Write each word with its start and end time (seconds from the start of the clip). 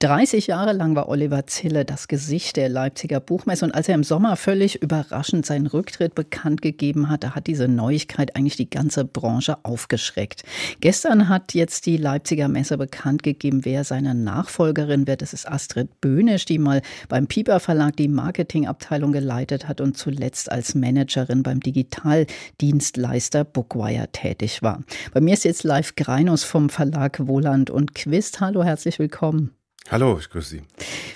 30 0.00 0.48
Jahre 0.48 0.74
lang 0.74 0.94
war 0.94 1.08
Oliver 1.08 1.46
Zille 1.46 1.86
das 1.86 2.06
Gesicht 2.06 2.58
der 2.58 2.68
Leipziger 2.68 3.18
Buchmesse 3.18 3.64
und 3.64 3.74
als 3.74 3.88
er 3.88 3.94
im 3.94 4.04
Sommer 4.04 4.36
völlig 4.36 4.82
überraschend 4.82 5.46
seinen 5.46 5.66
Rücktritt 5.66 6.14
bekannt 6.14 6.60
gegeben 6.60 7.08
hatte, 7.08 7.34
hat 7.34 7.46
diese 7.46 7.66
Neuigkeit 7.66 8.36
eigentlich 8.36 8.56
die 8.56 8.68
ganze 8.68 9.06
Branche 9.06 9.56
aufgeschreckt. 9.62 10.42
Gestern 10.80 11.30
hat 11.30 11.54
jetzt 11.54 11.86
die 11.86 11.96
Leipziger 11.96 12.48
Messe 12.48 12.76
bekannt 12.76 13.22
gegeben, 13.22 13.64
wer 13.64 13.84
seine 13.84 14.14
Nachfolgerin 14.14 15.06
wird. 15.06 15.22
Das 15.22 15.32
ist 15.32 15.50
Astrid 15.50 15.98
Böhnisch, 16.02 16.44
die 16.44 16.58
mal 16.58 16.82
beim 17.08 17.26
Piper 17.26 17.58
Verlag 17.58 17.96
die 17.96 18.08
Marketingabteilung 18.08 19.12
geleitet 19.12 19.66
hat 19.66 19.80
und 19.80 19.96
zuletzt 19.96 20.52
als 20.52 20.74
Managerin 20.74 21.42
beim 21.42 21.60
Digitaldienstleister 21.60 23.44
Bookwire 23.44 24.08
tätig 24.12 24.62
war. 24.62 24.82
Bei 25.14 25.22
mir 25.22 25.32
ist 25.32 25.44
jetzt 25.44 25.64
live 25.64 25.96
Greinus 25.96 26.44
vom 26.44 26.68
Verlag 26.68 27.26
Wohland 27.26 27.70
und 27.70 27.94
Quist. 27.94 28.42
Hallo, 28.42 28.62
herzlich 28.62 28.98
willkommen. 28.98 29.55
Hallo, 29.88 30.18
ich 30.18 30.30
grüße 30.30 30.48
Sie. 30.48 30.62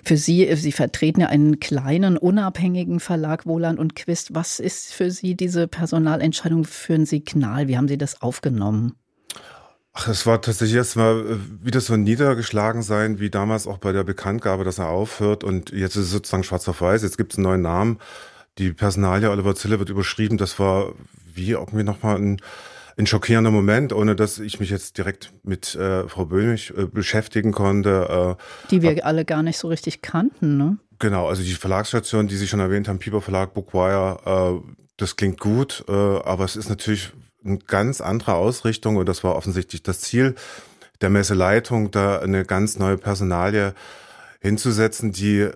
Für 0.05 0.17
Sie, 0.17 0.49
Sie 0.55 0.73
vertreten 0.73 1.21
ja 1.21 1.27
einen 1.27 1.59
kleinen, 1.59 2.17
unabhängigen 2.17 3.01
Verlag 3.01 3.47
Wohland 3.47 3.79
und 3.79 3.97
Quist. 3.97 4.35
Was 4.35 4.61
ist 4.61 4.93
für 4.93 5.11
Sie 5.11 5.35
diese 5.35 5.67
Personalentscheidung 5.67 6.65
für 6.65 6.95
ein 6.95 7.07
Signal? 7.07 7.67
Wie 7.67 7.77
haben 7.77 7.89
Sie 7.89 7.99
das 7.99 8.23
aufgenommen? 8.23 8.95
Ach, 9.93 10.07
es 10.07 10.25
war 10.25 10.41
tatsächlich 10.41 10.77
erstmal 10.77 11.21
äh, 11.21 11.65
wieder 11.65 11.81
so 11.81 11.97
niedergeschlagen 11.97 12.83
sein, 12.83 13.19
wie 13.19 13.29
damals 13.29 13.67
auch 13.67 13.79
bei 13.79 13.91
der 13.91 14.05
Bekanntgabe, 14.05 14.63
dass 14.63 14.79
er 14.79 14.89
aufhört. 14.89 15.43
Und 15.43 15.71
jetzt 15.71 15.97
ist 15.97 16.05
es 16.05 16.11
sozusagen 16.13 16.45
schwarz 16.45 16.69
auf 16.69 16.81
weiß. 16.81 17.03
Jetzt 17.03 17.19
gibt 17.19 17.33
es 17.33 17.39
einen 17.39 17.45
neuen 17.45 17.63
Namen. 17.63 17.99
Die 18.59 18.73
Personalie 18.73 19.31
Oliver 19.31 19.57
Zille 19.57 19.81
wird 19.81 19.91
überschrieben. 19.91 20.39
Das 20.39 20.61
war 20.61 20.93
wie 21.35 21.51
irgendwie 21.51 21.83
nochmal 21.83 22.17
ein 22.17 22.41
ein 23.01 23.07
schockierender 23.07 23.51
Moment, 23.51 23.93
ohne 23.93 24.15
dass 24.15 24.39
ich 24.39 24.61
mich 24.61 24.71
jetzt 24.71 24.99
direkt 24.99 25.33
mit 25.43 25.75
äh, 25.75 26.09
Frau 26.09 26.27
Böhmig 26.27 26.73
äh, 26.77 26.87
beschäftigen 26.87 27.53
konnte. 27.53 28.37
Äh, 28.39 28.69
die 28.71 28.83
wir 28.83 29.05
alle 29.05 29.25
gar 29.25 29.43
nicht 29.43 29.59
so 29.59 29.69
richtig 29.69 30.03
kannten, 30.03 30.57
ne? 30.57 30.79
Genau, 30.99 31.29
also 31.29 31.43
die 31.43 31.55
Verlagsstation, 31.55 32.29
die 32.29 32.37
Sie 32.37 32.47
schon 32.47 32.61
erwähnt 32.61 32.87
haben, 32.87 32.99
Piper 32.99 33.23
Verlag, 33.23 33.55
Bookwire, 33.55 34.61
äh, 34.63 34.71
das 34.99 35.17
klingt 35.17 35.41
gut, 35.41 35.85
äh, 35.89 35.93
aber 35.93 36.45
es 36.45 36.57
ist 36.57 36.69
natürlich 36.69 37.13
eine 37.43 37.59
ganz 37.59 38.03
andere 38.03 38.35
Ausrichtung 38.35 38.97
und 38.97 39.09
das 39.09 39.25
war 39.25 39.35
offensichtlich 39.35 39.83
das 39.83 40.01
Ziel 40.01 40.35
der 41.01 41.09
Messeleitung, 41.09 41.91
da 41.91 42.19
eine 42.19 42.45
ganz 42.45 42.79
neue 42.79 42.99
Personalie 42.99 43.75
hinzusetzen, 44.41 45.11
die 45.13 45.49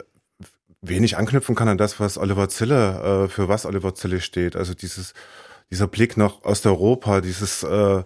wenig 0.81 1.19
anknüpfen 1.19 1.55
kann 1.55 1.69
an 1.69 1.77
das, 1.77 2.01
was 2.01 2.17
Oliver 2.17 2.49
Zille, 2.49 3.25
äh, 3.25 3.29
für 3.29 3.49
was 3.49 3.67
Oliver 3.67 3.95
Zille 3.95 4.23
steht. 4.23 4.57
Also 4.57 4.73
dieses 4.73 5.13
dieser 5.75 5.89
Blick 5.89 6.17
nach 6.17 6.43
Osteuropa, 6.43 7.21
dieses 7.21 7.65
äh, 7.65 8.03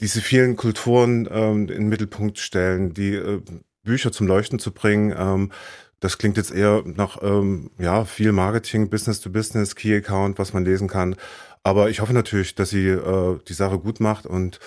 diese 0.00 0.20
vielen 0.20 0.56
Kulturen 0.56 1.28
ähm, 1.30 1.60
in 1.60 1.66
den 1.66 1.88
Mittelpunkt 1.88 2.38
stellen, 2.38 2.94
die 2.94 3.14
äh, 3.14 3.40
Bücher 3.84 4.12
zum 4.12 4.26
Leuchten 4.26 4.58
zu 4.58 4.72
bringen. 4.72 5.14
Ähm, 5.16 5.52
das 6.00 6.18
klingt 6.18 6.36
jetzt 6.36 6.52
eher 6.52 6.82
nach 6.84 7.22
ähm, 7.22 7.70
ja 7.78 8.04
viel 8.04 8.32
Marketing, 8.32 8.90
Business 8.90 9.20
to 9.20 9.30
Business, 9.30 9.74
Key 9.74 9.96
Account, 9.96 10.38
was 10.38 10.52
man 10.52 10.64
lesen 10.64 10.88
kann. 10.88 11.16
Aber 11.62 11.90
ich 11.90 12.00
hoffe 12.00 12.12
natürlich, 12.12 12.54
dass 12.54 12.70
sie 12.70 12.88
äh, 12.88 13.38
die 13.48 13.54
Sache 13.54 13.78
gut 13.78 14.00
macht 14.00 14.26
und 14.26 14.58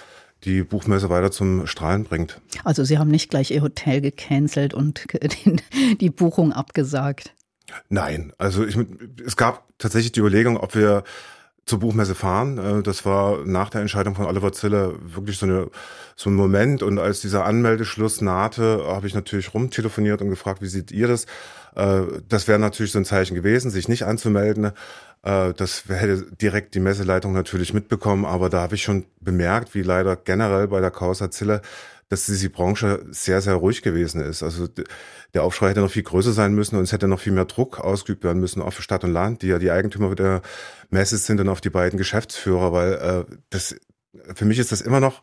die 0.44 0.64
Buchmesse 0.64 1.10
weiter 1.10 1.32
zum 1.32 1.68
Strahlen 1.68 2.04
bringt. 2.04 2.40
Also 2.64 2.84
Sie 2.84 2.98
haben 2.98 3.10
nicht 3.10 3.30
gleich 3.30 3.52
Ihr 3.52 3.62
Hotel 3.62 4.00
gecancelt 4.02 4.74
und 4.74 5.06
die 6.00 6.10
Buchung 6.10 6.54
abgesagt. 6.54 7.34
Nein, 7.90 8.34
also 8.38 8.66
ich, 8.66 8.78
es 9.26 9.36
gab 9.36 9.68
tatsächlich 9.78 10.12
die 10.12 10.22
Überlegung, 10.22 10.58
ob 10.58 10.76
wir 10.76 11.04
zur 11.70 11.80
Buchmesse 11.80 12.16
fahren. 12.16 12.58
Äh, 12.58 12.84
das 12.84 13.06
war 13.06 13.46
nach 13.46 13.70
der 13.70 13.82
Entscheidung 13.82 14.16
von 14.16 14.26
Oliver 14.26 14.52
Zille 14.52 14.96
wirklich 15.02 15.38
so, 15.38 15.46
eine, 15.46 15.70
so 16.16 16.30
ein 16.30 16.34
Moment. 16.34 16.84
Und 16.84 17.00
als 17.00 17.22
dieser 17.22 17.46
Anmeldeschluss 17.46 18.22
nahte, 18.22 18.84
habe 18.86 19.08
ich 19.08 19.14
natürlich 19.14 19.54
rumtelefoniert 19.54 20.22
und 20.22 20.30
gefragt, 20.30 20.62
wie 20.62 20.68
seht 20.68 20.92
ihr 20.92 21.08
das? 21.08 21.26
Äh, 21.76 22.02
das 22.28 22.48
wäre 22.48 22.60
natürlich 22.60 22.92
so 22.92 23.00
ein 23.00 23.06
Zeichen 23.06 23.36
gewesen, 23.36 23.72
sich 23.72 23.88
nicht 23.88 24.04
anzumelden. 24.04 24.72
Äh, 25.24 25.54
das 25.54 25.84
hätte 25.88 26.26
direkt 26.42 26.76
die 26.76 26.80
Messeleitung 26.80 27.34
natürlich 27.34 27.74
mitbekommen. 27.74 28.26
Aber 28.26 28.50
da 28.50 28.62
habe 28.62 28.76
ich 28.76 28.84
schon 28.84 29.06
bemerkt, 29.22 29.76
wie 29.76 29.84
leider 29.84 30.16
generell 30.16 30.68
bei 30.68 30.82
der 30.82 30.92
Causa 30.92 31.32
Zille 31.32 31.62
dass 32.10 32.26
diese 32.26 32.50
Branche 32.50 33.06
sehr, 33.12 33.42
sehr 33.42 33.54
ruhig 33.54 33.82
gewesen 33.82 34.22
ist. 34.22 34.44
Also 34.44 34.68
der 35.34 35.44
Aufschrei 35.44 35.70
hätte 35.70 35.82
noch 35.82 35.92
viel 35.92 36.04
größer 36.04 36.34
sein 36.34 36.54
müssen 36.54 36.76
und 36.76 36.84
es 36.84 36.92
hätte 36.92 37.08
noch 37.08 37.20
viel 37.20 37.34
mehr 37.34 37.46
Druck 37.46 37.80
ausgeübt 37.80 38.24
werden 38.24 38.40
müssen 38.40 38.62
auf 38.62 38.82
Stadt 38.82 39.04
und 39.04 39.14
Land, 39.14 39.44
die 39.44 39.48
ja 39.48 39.60
die 39.60 39.72
Eigentümer 39.72 40.14
der 40.16 40.42
Messe 40.90 41.18
sind 41.18 41.40
und 41.40 41.50
auf 41.50 41.62
die 41.62 41.70
beiden 41.70 41.98
Geschäftsführer, 41.98 42.74
weil 42.74 42.94
äh, 42.94 43.36
das 43.52 43.76
für 44.34 44.46
mich 44.46 44.58
ist 44.60 44.72
das 44.72 44.82
immer 44.82 45.00
noch 45.00 45.22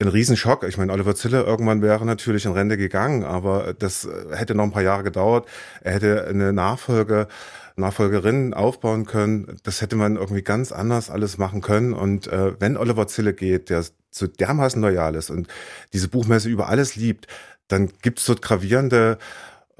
ein 0.00 0.08
Riesenschock. 0.08 0.64
Ich 0.64 0.78
meine, 0.78 0.92
Oliver 0.92 1.14
Zille 1.14 1.42
irgendwann 1.42 1.82
wäre 1.82 2.06
natürlich 2.06 2.46
in 2.46 2.52
Rente 2.52 2.76
gegangen, 2.76 3.24
aber 3.24 3.74
das 3.74 4.08
hätte 4.30 4.54
noch 4.54 4.64
ein 4.64 4.72
paar 4.72 4.82
Jahre 4.82 5.02
gedauert. 5.02 5.46
Er 5.82 5.92
hätte 5.92 6.26
eine 6.26 6.52
Nachfolge, 6.52 7.28
Nachfolgerin 7.76 8.54
aufbauen 8.54 9.04
können. 9.04 9.56
Das 9.62 9.82
hätte 9.82 9.96
man 9.96 10.16
irgendwie 10.16 10.42
ganz 10.42 10.72
anders 10.72 11.10
alles 11.10 11.38
machen 11.38 11.60
können. 11.60 11.92
Und 11.92 12.26
äh, 12.28 12.58
wenn 12.60 12.76
Oliver 12.76 13.06
Zille 13.08 13.34
geht, 13.34 13.70
der 13.70 13.84
so 14.10 14.26
dermaßen 14.26 14.80
loyal 14.80 15.14
ist 15.14 15.30
und 15.30 15.48
diese 15.92 16.08
Buchmesse 16.08 16.48
über 16.48 16.68
alles 16.68 16.96
liebt, 16.96 17.26
dann 17.68 17.90
gibt 18.02 18.18
es 18.18 18.26
dort 18.26 18.42
gravierende 18.42 19.18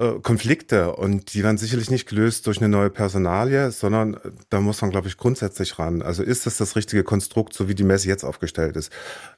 äh, 0.01 0.19
Konflikte 0.19 0.95
und 0.95 1.33
die 1.33 1.43
werden 1.43 1.57
sicherlich 1.59 1.91
nicht 1.91 2.09
gelöst 2.09 2.47
durch 2.47 2.57
eine 2.57 2.69
neue 2.69 2.89
Personalie, 2.89 3.69
sondern 3.71 4.15
äh, 4.15 4.19
da 4.49 4.59
muss 4.59 4.81
man, 4.81 4.89
glaube 4.89 5.07
ich, 5.07 5.15
grundsätzlich 5.15 5.77
ran. 5.77 6.01
Also 6.01 6.23
ist 6.23 6.47
das 6.47 6.57
das 6.57 6.75
richtige 6.75 7.03
Konstrukt, 7.03 7.53
so 7.53 7.69
wie 7.69 7.75
die 7.75 7.83
Messe 7.83 8.07
jetzt 8.07 8.23
aufgestellt 8.23 8.75
ist? 8.77 8.91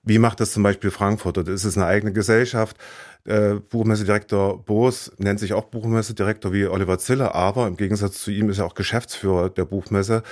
Wie 0.04 0.20
macht 0.20 0.40
das 0.40 0.54
zum 0.54 0.64
Beispiel 0.64 0.90
Frankfurt? 0.90 1.38
Oder 1.38 1.52
ist 1.52 1.66
es 1.66 1.76
eine 1.76 1.86
eigene 1.86 2.14
Gesellschaft? 2.14 2.78
Äh, 3.26 3.56
Buchmessedirektor 3.56 4.64
Boos 4.64 5.12
nennt 5.18 5.42
sich 5.42 5.52
auch 5.52 5.66
Buchmessedirektor 5.66 6.54
wie 6.54 6.68
Oliver 6.68 6.98
Zille, 6.98 7.36
aber 7.36 7.68
im 7.68 7.76
Gegensatz 7.76 8.22
zu 8.22 8.32
ihm 8.32 8.50
ist 8.50 8.60
er 8.60 8.66
auch 8.66 8.76
Geschäftsführer 8.76 9.50
der 9.50 9.66
Buchmesse. 9.66 10.24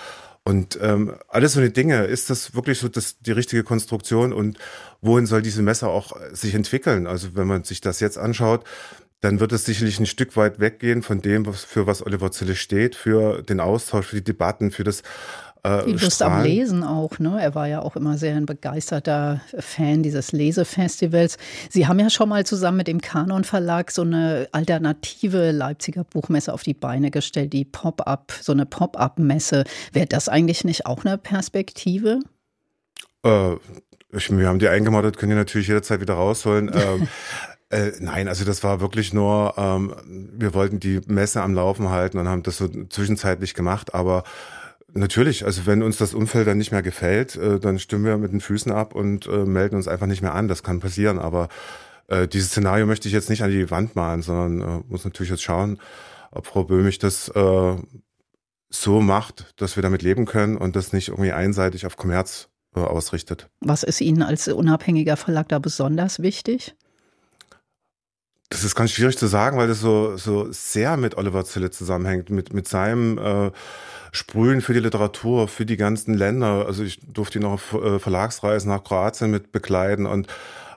Und 0.44 0.80
ähm, 0.82 1.14
alles 1.28 1.54
so 1.54 1.60
eine 1.60 1.70
Dinge, 1.70 2.06
ist 2.06 2.32
das 2.32 2.56
wirklich 2.56 2.80
so 2.80 2.88
das, 2.88 3.20
die 3.20 3.32
richtige 3.32 3.64
Konstruktion 3.64 4.34
und 4.34 4.58
wohin 5.00 5.28
soll 5.28 5.44
diese 5.44 5.62
Messe 5.62 5.88
auch 5.88 6.14
sich 6.32 6.56
entwickeln? 6.56 7.06
Also 7.06 7.36
wenn 7.36 7.46
man 7.48 7.64
sich 7.64 7.80
das 7.80 8.00
jetzt 8.00 8.18
anschaut, 8.18 8.66
dann 9.22 9.40
wird 9.40 9.52
es 9.52 9.66
sicherlich 9.66 10.00
ein 10.00 10.08
Stück 10.08 10.36
weit 10.36 10.60
weggehen 10.60 11.04
von 11.04 11.22
dem, 11.22 11.46
was, 11.46 11.64
für 11.64 11.86
was 11.86 12.04
Oliver 12.04 12.32
Zille 12.32 12.56
steht, 12.56 12.96
für 12.96 13.44
den 13.44 13.60
Austausch, 13.60 14.08
für 14.08 14.16
die 14.16 14.24
Debatten, 14.24 14.72
für 14.72 14.84
das 14.84 15.04
äh, 15.64 15.86
die 15.86 15.94
Lust 15.94 16.22
am 16.24 16.44
Lesen 16.44 16.84
auch, 16.84 17.20
ne? 17.20 17.38
Er 17.40 17.54
war 17.54 17.68
ja 17.68 17.82
auch 17.82 17.96
immer 17.96 18.18
sehr 18.18 18.36
ein 18.36 18.46
begeisterter 18.46 19.42
Fan 19.60 20.02
dieses 20.02 20.32
Lesefestivals. 20.32 21.38
Sie 21.70 21.88
haben 21.88 22.00
ja 22.00 22.10
schon 22.10 22.30
mal 22.30 22.46
zusammen 22.46 22.78
mit 22.78 22.88
dem 22.88 23.02
Kanon 23.02 23.44
Verlag 23.44 23.92
so 23.92 24.02
eine 24.02 24.48
alternative 24.52 25.52
Leipziger 25.52 26.04
Buchmesse 26.04 26.52
auf 26.54 26.64
die 26.64 26.74
Beine 26.74 27.12
gestellt, 27.12 27.54
die 27.54 27.66
Pop-up, 27.66 28.34
so 28.42 28.52
eine 28.52 28.66
Pop-up-Messe. 28.66 29.64
Wäre 29.94 30.08
das 30.08 30.30
eigentlich 30.30 30.64
nicht 30.64 30.88
auch 30.88 31.06
eine 31.06 31.18
Perspektive? 31.18 32.20
Äh, 33.24 33.54
ich, 34.14 34.36
wir 34.36 34.48
haben 34.48 34.60
die 34.60 34.68
eingemottet, 34.68 35.18
können 35.18 35.32
die 35.32 35.36
natürlich 35.36 35.68
jederzeit 35.68 36.02
wieder 36.02 36.16
rausholen. 36.16 36.72
ähm, 36.74 37.08
Äh, 37.72 37.94
nein, 38.02 38.28
also 38.28 38.44
das 38.44 38.66
war 38.66 38.82
wirklich 38.82 39.14
nur, 39.14 39.54
ähm, 39.56 39.96
wir 40.34 40.54
wollten 40.54 40.82
die 40.82 41.00
Messe 41.08 41.42
am 41.42 41.54
Laufen 41.54 41.90
halten 41.90 42.18
und 42.18 42.28
haben 42.28 42.44
das 42.44 42.58
so 42.58 42.68
zwischenzeitlich 42.68 43.54
gemacht, 43.54 43.96
aber 43.96 44.26
Natürlich, 44.94 45.46
also 45.46 45.66
wenn 45.66 45.84
uns 45.84 45.98
das 45.98 46.14
Umfeld 46.14 46.48
dann 46.48 46.58
nicht 46.58 46.72
mehr 46.72 46.82
gefällt, 46.82 47.36
äh, 47.38 47.60
dann 47.60 47.80
stimmen 47.80 48.06
wir 48.06 48.18
mit 48.18 48.34
den 48.34 48.42
Füßen 48.42 48.72
ab 48.72 48.94
und 48.94 49.26
äh, 49.26 49.46
melden 49.46 49.76
uns 49.76 49.88
einfach 49.88 50.08
nicht 50.08 50.22
mehr 50.22 50.34
an. 50.34 50.50
Das 50.50 50.64
kann 50.64 50.82
passieren, 50.82 51.18
aber 51.18 51.48
äh, 52.08 52.28
dieses 52.28 52.50
Szenario 52.50 52.86
möchte 52.86 53.08
ich 53.08 53.14
jetzt 53.14 53.30
nicht 53.30 53.42
an 53.42 53.52
die 53.52 53.72
Wand 53.72 53.96
malen, 53.96 54.22
sondern 54.22 54.84
muss 54.90 55.06
natürlich 55.06 55.30
jetzt 55.30 55.44
schauen, 55.44 55.80
ob 56.32 56.46
Frau 56.46 56.64
Böhmig 56.64 57.00
das 57.00 57.32
so 58.74 59.02
macht, 59.02 59.54
dass 59.58 59.76
wir 59.76 59.84
damit 59.84 60.02
leben 60.02 60.26
können 60.26 60.56
und 60.56 60.78
das 60.78 60.94
nicht 60.94 61.10
irgendwie 61.10 61.34
einseitig 61.34 61.86
auf 61.86 61.98
Kommerz 61.98 62.48
ausrichtet. 62.74 63.50
Was 63.60 63.84
ist 63.84 64.00
Ihnen 64.00 64.24
als 64.24 64.48
unabhängiger 64.48 65.18
Verlag 65.18 65.50
da 65.50 65.60
besonders 65.60 66.22
wichtig? 66.22 66.74
Das 68.50 68.64
ist 68.64 68.76
ganz 68.76 68.92
schwierig 68.92 69.18
zu 69.18 69.28
sagen, 69.28 69.58
weil 69.58 69.68
das 69.68 69.82
so, 69.82 70.16
so 70.16 70.50
sehr 70.52 70.96
mit 70.96 71.16
Oliver 71.16 71.44
Zille 71.44 71.70
zusammenhängt, 71.70 72.30
mit, 72.30 72.54
mit 72.54 72.68
seinem 72.68 73.18
Sprühen 74.12 74.62
für 74.62 74.74
die 74.74 74.80
Literatur, 74.80 75.48
für 75.48 75.66
die 75.66 75.78
ganzen 75.78 76.14
Länder. 76.14 76.66
Also 76.66 76.84
ich 76.84 77.00
durfte 77.02 77.40
ihn 77.40 77.46
auf 77.46 77.74
äh, 77.74 78.00
Verlagsreisen 78.00 78.70
nach 78.70 78.84
Kroatien 78.84 79.32
mit 79.32 79.52
begleiten 79.52 80.06
und 80.06 80.28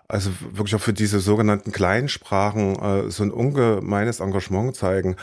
also 0.07 0.31
wirklich 0.53 0.75
auch 0.75 0.81
für 0.81 0.93
diese 0.93 1.19
sogenannten 1.19 1.73
Kleinsprachen 1.73 2.77
äh, 2.77 3.11
so 3.11 3.23
ein 3.23 3.31
ungemeines 3.31 4.21
Engagement 4.21 4.77
zeigen 4.77 5.17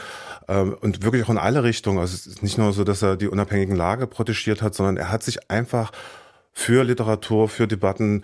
äh, 0.48 0.60
und 0.60 1.04
wirklich 1.04 1.24
auch 1.24 1.30
in 1.30 1.38
alle 1.38 1.63
Richtungen. 1.63 2.00
Also 2.00 2.16
es 2.16 2.28
ist 2.28 2.44
nicht 2.44 2.58
nur 2.58 2.74
so, 2.74 2.84
dass 2.84 3.02
er 3.02 3.16
die 3.16 3.28
unabhängigen 3.28 3.75
Lage 3.75 4.08
protegiert 4.08 4.62
hat, 4.62 4.74
sondern 4.74 4.98
er 4.98 5.12
hat 5.12 5.24
sich 5.24 5.50
einfach 5.52 5.92
für 6.52 6.84
Literatur, 6.84 7.48
für 7.48 7.68
Debatten 7.68 8.24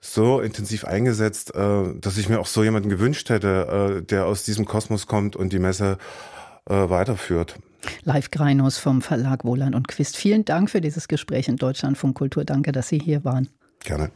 so 0.00 0.40
intensiv 0.40 0.84
eingesetzt, 0.84 1.54
äh, 1.54 1.94
dass 1.94 2.18
ich 2.18 2.28
mir 2.28 2.40
auch 2.40 2.46
so 2.46 2.62
jemanden 2.62 2.90
gewünscht 2.90 3.30
hätte, 3.30 4.00
äh, 4.00 4.02
der 4.02 4.26
aus 4.26 4.42
diesem 4.42 4.66
Kosmos 4.66 5.06
kommt 5.06 5.36
und 5.36 5.52
die 5.52 5.58
Messe 5.58 5.96
äh, 6.68 6.74
weiterführt. 6.74 7.56
Live 8.04 8.30
Greinus 8.30 8.78
vom 8.78 9.02
Verlag 9.02 9.44
Wohland 9.44 9.74
und 9.74 9.88
Quist. 9.88 10.16
Vielen 10.16 10.44
Dank 10.44 10.70
für 10.70 10.80
dieses 10.80 11.08
Gespräch 11.08 11.48
in 11.48 11.56
Deutschlandfunk 11.56 12.16
Kultur. 12.16 12.44
Danke, 12.44 12.72
dass 12.72 12.88
Sie 12.88 12.98
hier 12.98 13.24
waren. 13.24 13.48
Gerne. 13.80 14.10